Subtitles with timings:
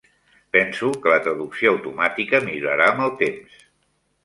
[0.55, 3.63] Penso que la traducció automàtica millorarà amb el temps.